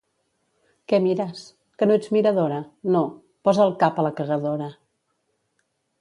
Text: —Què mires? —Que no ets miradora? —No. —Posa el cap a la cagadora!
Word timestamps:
—Què 0.93 0.99
mires? 1.03 1.43
—Que 1.77 1.87
no 1.89 1.97
ets 2.01 2.09
miradora? 2.17 2.57
—No. 2.95 3.03
—Posa 3.49 3.69
el 3.69 3.77
cap 3.85 4.01
a 4.01 4.07
la 4.09 4.17
cagadora! 4.23 4.75